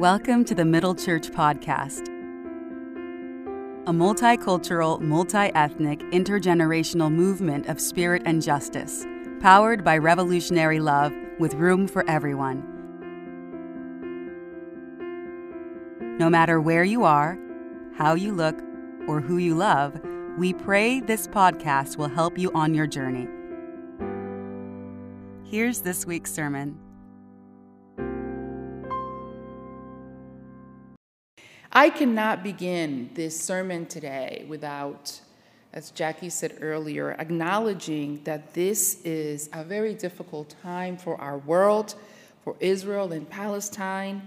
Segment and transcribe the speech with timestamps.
[0.00, 2.08] Welcome to the Middle Church Podcast,
[3.86, 9.04] a multicultural, multi ethnic, intergenerational movement of spirit and justice,
[9.40, 12.64] powered by revolutionary love with room for everyone.
[16.16, 17.38] No matter where you are,
[17.94, 18.58] how you look,
[19.06, 20.00] or who you love,
[20.38, 23.28] we pray this podcast will help you on your journey.
[25.44, 26.78] Here's this week's sermon.
[31.72, 35.20] I cannot begin this sermon today without,
[35.72, 41.94] as Jackie said earlier, acknowledging that this is a very difficult time for our world,
[42.42, 44.20] for Israel and Palestine,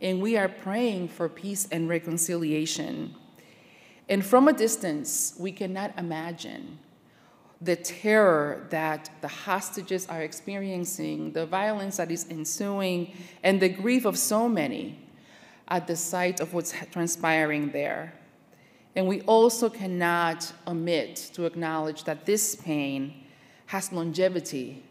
[0.00, 3.16] and we are praying for peace and reconciliation.
[4.08, 6.78] And from a distance, we cannot imagine
[7.60, 14.04] the terror that the hostages are experiencing, the violence that is ensuing, and the grief
[14.04, 15.03] of so many
[15.68, 18.12] at the sight of what's transpiring there.
[18.96, 23.24] And we also cannot omit to acknowledge that this pain
[23.66, 24.84] has longevity.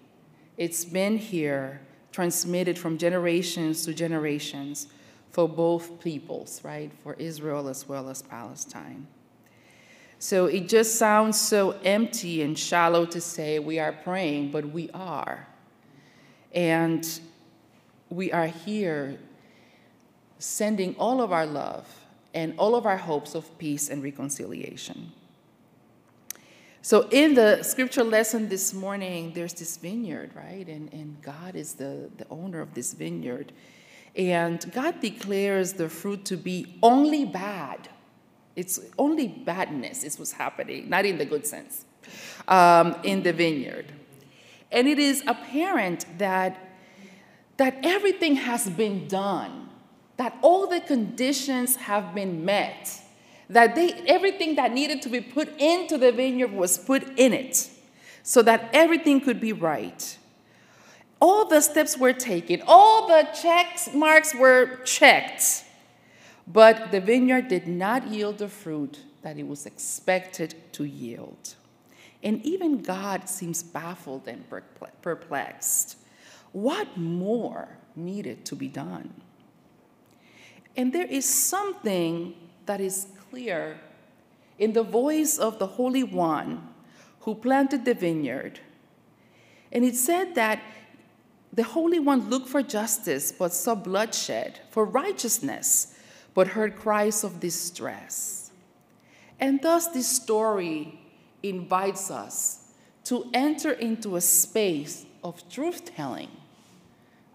[0.57, 1.79] It's been here,
[2.11, 4.87] transmitted from generations to generations
[5.31, 6.91] for both peoples, right?
[7.01, 9.07] For Israel as well as Palestine.
[10.19, 14.89] So it just sounds so empty and shallow to say we are praying, but we
[14.93, 15.47] are.
[16.53, 17.07] And
[18.09, 19.17] we are here
[20.43, 21.87] sending all of our love
[22.33, 25.11] and all of our hopes of peace and reconciliation.
[26.81, 30.67] So, in the scripture lesson this morning, there's this vineyard, right?
[30.67, 33.53] And, and God is the, the owner of this vineyard.
[34.17, 37.87] And God declares the fruit to be only bad.
[38.57, 41.85] It's only badness is what's happening, not in the good sense,
[42.49, 43.93] um, in the vineyard.
[44.73, 46.75] And it is apparent that,
[47.55, 49.62] that everything has been done
[50.17, 53.01] that all the conditions have been met,
[53.49, 57.69] that they, everything that needed to be put into the vineyard was put in it,
[58.21, 60.17] so that everything could be right.
[61.19, 65.63] All the steps were taken, all the checks marks were checked,
[66.47, 71.55] but the vineyard did not yield the fruit that it was expected to yield.
[72.21, 74.45] And even God seems baffled and
[75.01, 75.97] perplexed.
[76.51, 79.13] What more needed to be done?
[80.75, 82.33] And there is something
[82.65, 83.79] that is clear
[84.57, 86.67] in the voice of the Holy One
[87.21, 88.59] who planted the vineyard.
[89.71, 90.61] And it said that
[91.51, 95.95] the Holy One looked for justice but saw bloodshed, for righteousness
[96.33, 98.51] but heard cries of distress.
[99.39, 100.99] And thus, this story
[101.43, 102.71] invites us
[103.05, 106.29] to enter into a space of truth telling,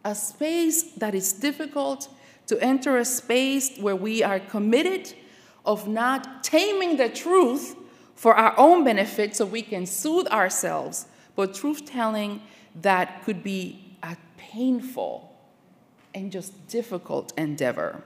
[0.05, 2.09] a space that is difficult
[2.49, 5.15] to enter a space where we are committed
[5.65, 7.77] of not taming the truth
[8.15, 12.43] for our own benefit so we can soothe ourselves, but truth telling
[12.75, 15.33] that could be a painful
[16.15, 18.03] and just difficult endeavor.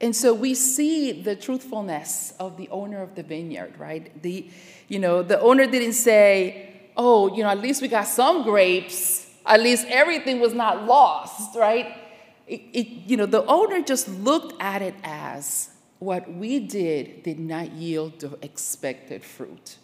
[0.00, 4.22] And so we see the truthfulness of the owner of the vineyard, right?
[4.22, 4.48] The,
[4.88, 9.26] you know, the owner didn't say, oh, you know, at least we got some grapes.
[9.44, 11.99] At least everything was not lost, right?
[12.50, 17.38] It, it, you know, the owner just looked at it as what we did did
[17.38, 19.76] not yield the expected fruit.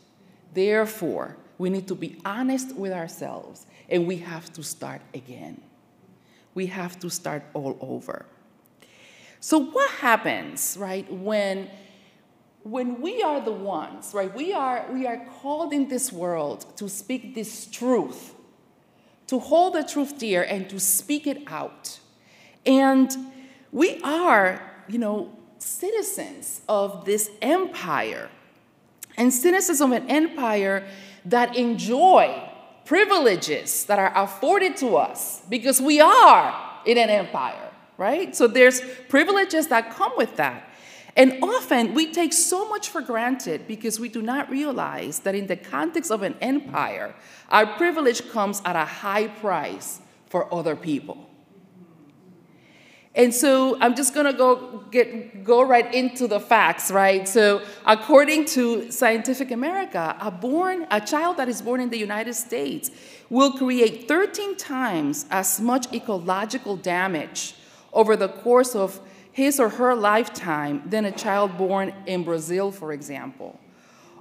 [0.52, 5.60] Therefore, we need to be honest with ourselves and we have to start again.
[6.54, 8.26] We have to start all over.
[9.38, 11.70] So, what happens, right, when,
[12.64, 16.88] when we are the ones, right, we are, we are called in this world to
[16.88, 18.34] speak this truth,
[19.28, 22.00] to hold the truth dear and to speak it out?
[22.66, 23.14] And
[23.72, 28.28] we are, you know, citizens of this empire
[29.16, 30.86] and citizens of an empire
[31.24, 32.42] that enjoy
[32.84, 38.36] privileges that are afforded to us because we are in an empire, right?
[38.36, 40.68] So there's privileges that come with that.
[41.16, 45.46] And often we take so much for granted because we do not realize that in
[45.46, 47.14] the context of an empire,
[47.48, 51.28] our privilege comes at a high price for other people.
[53.16, 57.26] And so I'm just going to go get go right into the facts, right?
[57.26, 62.34] So according to Scientific America, a born a child that is born in the United
[62.34, 62.90] States
[63.30, 67.54] will create 13 times as much ecological damage
[67.94, 69.00] over the course of
[69.32, 73.58] his or her lifetime than a child born in Brazil, for example.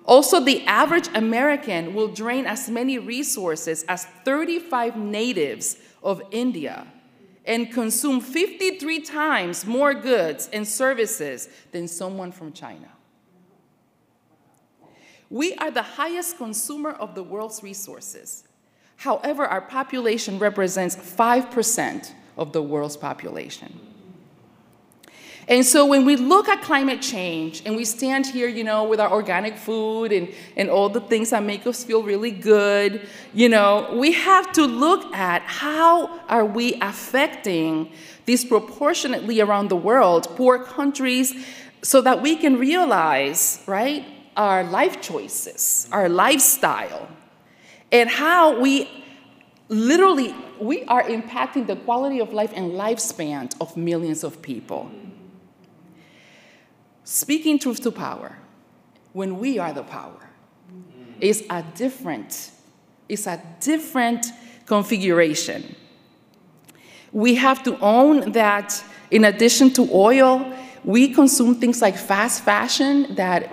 [0.06, 6.88] Also, the average American will drain as many resources as 35 natives of India
[7.46, 12.90] and consume 53 times more goods and services than someone from China.
[15.30, 18.44] We are the highest consumer of the world's resources.
[18.98, 23.85] However, our population represents 5% of the world's population.
[25.48, 29.00] And so when we look at climate change and we stand here, you know, with
[29.00, 33.48] our organic food and, and all the things that make us feel really good, you
[33.48, 37.92] know, we have to look at how are we affecting
[38.26, 41.46] disproportionately around the world poor countries
[41.84, 44.04] so that we can realize, right,
[44.36, 47.08] our life choices, our lifestyle,
[47.92, 48.90] and how we
[49.70, 54.90] literally we are impacting the quality of life and lifespan of millions of people.
[57.06, 58.36] Speaking truth to power,
[59.13, 60.28] when we are the power,
[61.22, 62.52] is a different,
[63.07, 64.25] it's a different
[64.66, 65.75] configuration.
[67.12, 70.52] We have to own that in addition to oil,
[70.84, 73.51] we consume things like fast fashion that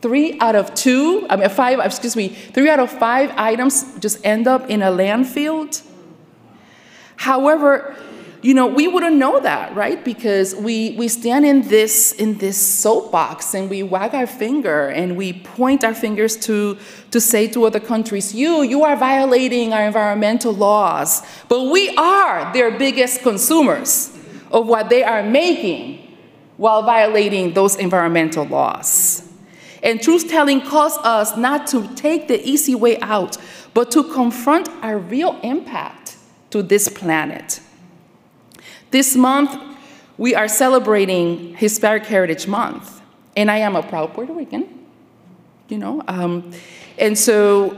[0.00, 4.24] three out of two, I mean five, excuse me, three out of five items just
[4.24, 5.82] end up in a landfill.
[7.16, 7.94] However,
[8.44, 10.04] you know, we wouldn't know that, right?
[10.04, 15.16] Because we, we stand in this, in this soapbox and we wag our finger and
[15.16, 16.76] we point our fingers to,
[17.10, 21.22] to say to other countries, you, you are violating our environmental laws.
[21.48, 24.14] But we are their biggest consumers
[24.52, 26.14] of what they are making
[26.58, 29.26] while violating those environmental laws.
[29.82, 33.38] And truth telling calls us not to take the easy way out,
[33.72, 36.18] but to confront our real impact
[36.50, 37.60] to this planet.
[38.94, 39.60] This month,
[40.18, 43.02] we are celebrating Hispanic Heritage Month,
[43.36, 44.68] and I am a proud Puerto Rican,
[45.68, 46.00] you know.
[46.06, 46.52] Um,
[46.96, 47.76] and so,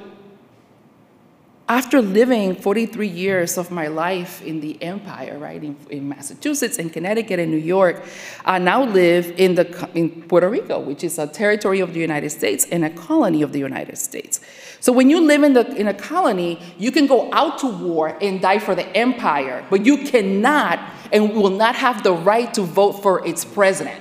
[1.71, 6.93] after living 43 years of my life in the empire, right, in, in Massachusetts and
[6.93, 8.05] Connecticut and New York,
[8.45, 12.29] I now live in, the, in Puerto Rico, which is a territory of the United
[12.29, 14.39] States and a colony of the United States.
[14.81, 18.17] So when you live in, the, in a colony, you can go out to war
[18.21, 20.79] and die for the empire, but you cannot
[21.13, 24.01] and will not have the right to vote for its president,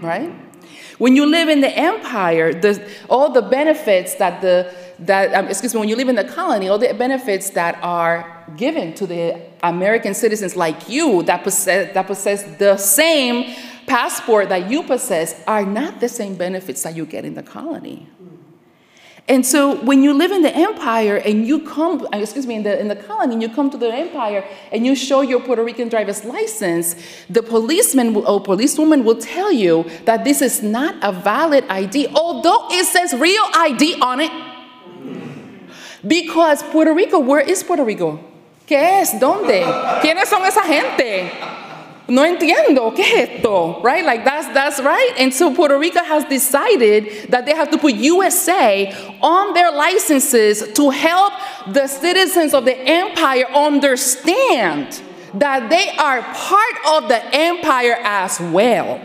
[0.00, 0.30] right?
[0.98, 5.72] When you live in the empire, the, all the benefits that the that um, excuse
[5.74, 9.40] me, when you live in the colony, all the benefits that are given to the
[9.62, 13.54] American citizens like you that possess that possess the same
[13.86, 18.08] passport that you possess are not the same benefits that you get in the colony.
[19.28, 22.80] And so when you live in the empire and you come, excuse me, in the,
[22.80, 24.42] in the colony, and you come to the empire
[24.72, 26.96] and you show your Puerto Rican driver's license,
[27.28, 32.08] the policeman or oh, policewoman will tell you that this is not a valid ID,
[32.14, 34.32] although it says real ID on it.
[36.06, 38.18] Because Puerto Rico, where is Puerto Rico?
[38.66, 39.12] ¿Qué es?
[39.20, 39.62] ¿Dónde?
[40.00, 41.67] ¿Quiénes son esa gente?
[42.08, 43.80] No entiendo, ¿qué es esto?
[43.82, 44.04] Right?
[44.04, 45.12] Like that's that's right.
[45.18, 48.90] And so Puerto Rico has decided that they have to put USA
[49.20, 51.34] on their licenses to help
[51.66, 55.02] the citizens of the empire understand
[55.34, 59.04] that they are part of the empire as well.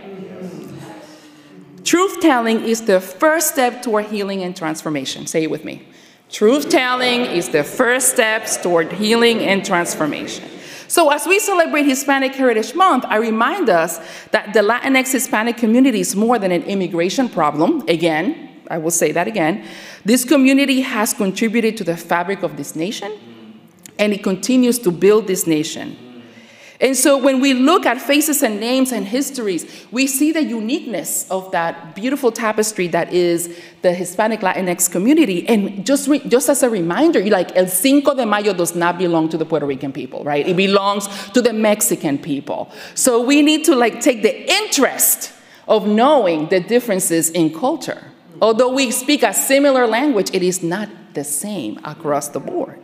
[1.83, 5.27] Truth telling is the first step toward healing and transformation.
[5.27, 5.85] Say it with me.
[6.31, 10.45] Truth telling is the first step toward healing and transformation.
[10.87, 13.99] So as we celebrate Hispanic Heritage Month, I remind us
[14.31, 17.83] that the Latinx Hispanic community is more than an immigration problem.
[17.87, 19.65] Again, I will say that again.
[20.05, 23.11] This community has contributed to the fabric of this nation,
[23.99, 25.97] and it continues to build this nation.
[26.83, 31.25] And so when we look at faces and names and histories, we see the uniqueness
[31.31, 35.47] of that beautiful tapestry that is the Hispanic Latinx community.
[35.47, 39.37] And just, just as a reminder, like El Cinco de Mayo does not belong to
[39.37, 40.45] the Puerto Rican people, right?
[40.45, 42.69] It belongs to the Mexican people.
[42.95, 45.31] So we need to like take the interest
[45.69, 48.11] of knowing the differences in culture.
[48.41, 52.83] Although we speak a similar language, it is not the same across the board.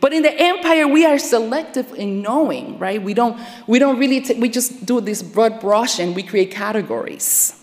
[0.00, 3.00] But in the empire, we are selective in knowing, right?
[3.02, 7.54] We don't, we don't really, we just do this broad brush and we create categories.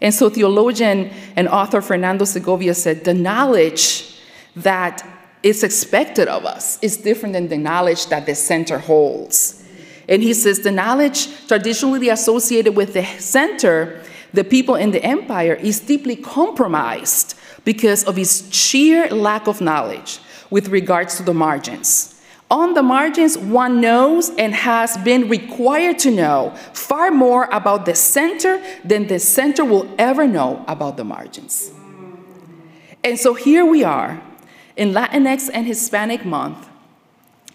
[0.00, 4.16] And so theologian and author Fernando Segovia said, the knowledge
[4.54, 5.04] that
[5.42, 9.64] is expected of us is different than the knowledge that the center holds.
[10.08, 15.54] And he says the knowledge traditionally associated with the center, the people in the empire,
[15.54, 22.12] is deeply compromised because of its sheer lack of knowledge with regards to the margins.
[22.50, 27.94] On the margins, one knows and has been required to know far more about the
[27.94, 31.72] center than the center will ever know about the margins.
[33.02, 34.22] And so here we are
[34.76, 36.68] in Latinx and Hispanic month,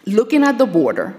[0.05, 1.15] looking at the border,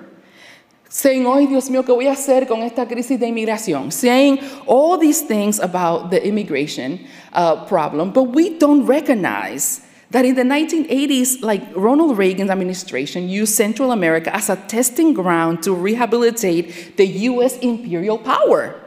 [0.91, 3.91] saying, oh, Dios mío, ¿qué voy a hacer con esta crisis de inmigración?
[3.91, 9.81] Saying all these things about the immigration uh, problem, but we don't recognize
[10.13, 15.63] that in the 1980s, like Ronald Reagan's administration used Central America as a testing ground
[15.63, 18.79] to rehabilitate the US imperial power.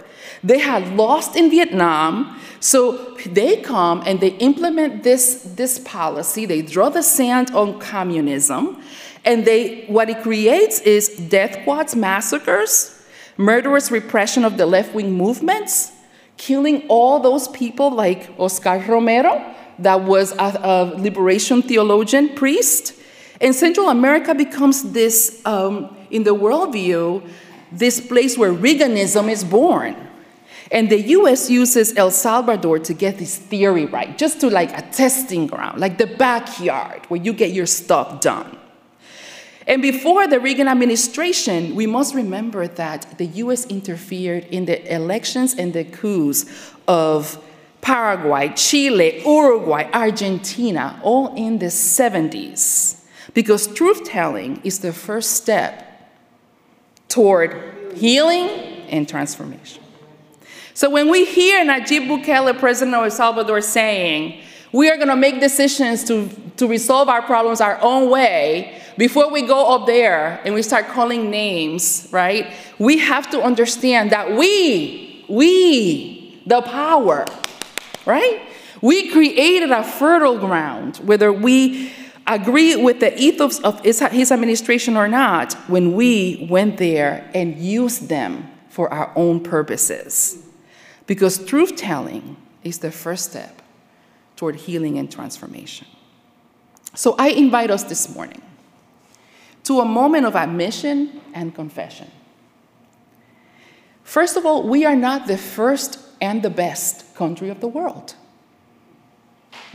[0.43, 6.45] They had lost in Vietnam, so they come and they implement this, this policy.
[6.45, 8.79] They draw the sand on communism,
[9.23, 13.03] and they, what it creates is death squads, massacres,
[13.37, 15.91] murderous repression of the left wing movements,
[16.37, 22.93] killing all those people like Oscar Romero, that was a, a liberation theologian, priest.
[23.41, 27.27] And Central America becomes this, um, in the worldview,
[27.71, 29.95] this place where Reaganism is born.
[30.71, 34.81] And the US uses El Salvador to get this theory right, just to like a
[34.91, 38.57] testing ground, like the backyard where you get your stuff done.
[39.67, 45.55] And before the Reagan administration, we must remember that the US interfered in the elections
[45.55, 46.45] and the coups
[46.87, 47.43] of
[47.85, 52.99] Paraguay, Chile, Uruguay, Argentina, all in the 70s.
[53.35, 56.09] Because truth telling is the first step
[57.09, 58.49] toward healing
[58.89, 59.83] and transformation.
[60.73, 65.15] So when we hear Nayib Bukele, president of El Salvador, saying, we are going to
[65.15, 66.27] make decisions to,
[66.57, 70.87] to resolve our problems our own way, before we go up there and we start
[70.87, 72.51] calling names, right?
[72.79, 77.27] We have to understand that we, we, the power,
[78.05, 78.41] right?
[78.81, 81.91] We created a fertile ground, whether we
[82.27, 88.09] agree with the ethos of his administration or not, when we went there and used
[88.09, 90.43] them for our own purposes.
[91.07, 93.61] Because truth telling is the first step
[94.35, 95.87] toward healing and transformation.
[96.93, 98.41] So I invite us this morning
[99.63, 102.09] to a moment of admission and confession.
[104.03, 108.15] First of all, we are not the first and the best country of the world.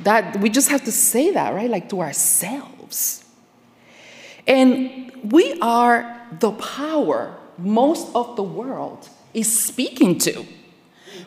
[0.03, 1.71] That we just have to say that, right?
[1.71, 3.25] Like to ourselves.
[4.47, 10.45] And we are the power most of the world is speaking to.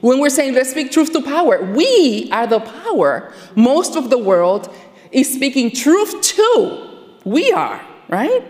[0.02, 4.18] When we're saying let's speak truth to power, we are the power most of the
[4.18, 4.74] world
[5.12, 6.90] is speaking truth to.
[7.24, 8.44] We are, right?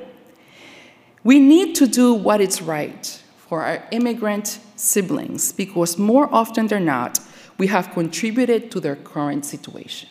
[1.24, 3.23] We need to do what is right
[3.54, 7.20] for our immigrant siblings because more often than not,
[7.60, 10.10] we have contributed to their current situation.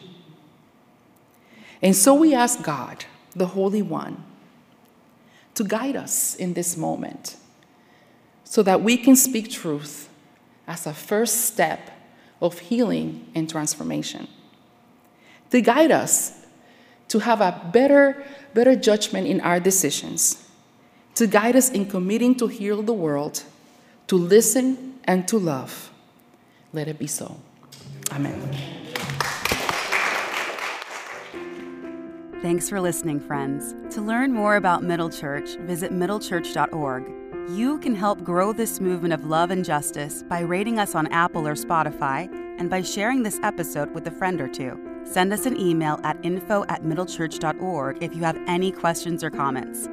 [1.83, 4.23] And so we ask God, the Holy One,
[5.57, 7.35] to guide us in this moment
[8.45, 10.09] so that we can speak truth
[10.69, 11.91] as a first step
[12.41, 14.29] of healing and transformation.
[15.51, 16.47] To guide us
[17.09, 20.49] to have a better, better judgment in our decisions
[21.15, 23.43] to guide us in committing to heal the world,
[24.07, 25.91] to listen, and to love.
[26.73, 27.41] Let it be so.
[28.13, 28.41] Amen.
[32.43, 33.75] Thanks for listening, friends.
[33.95, 37.05] To learn more about Middle Church, visit middlechurch.org.
[37.51, 41.47] You can help grow this movement of love and justice by rating us on Apple
[41.47, 42.29] or Spotify
[42.59, 44.77] and by sharing this episode with a friend or two.
[45.05, 49.89] Send us an email at info at middlechurch.org if you have any questions or comments.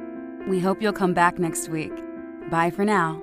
[0.50, 1.92] We hope you'll come back next week.
[2.50, 3.22] Bye for now.